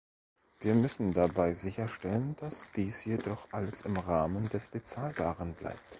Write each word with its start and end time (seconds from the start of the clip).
Wir 0.61 0.73
müssen 0.73 1.11
dabei 1.11 1.53
sicherstellen, 1.53 2.35
dass 2.37 2.65
dies 2.75 3.05
jedoch 3.05 3.47
alles 3.51 3.81
im 3.81 3.97
Rahmen 3.97 4.49
des 4.49 4.67
Bezahlbaren 4.69 5.53
bleibt. 5.53 5.77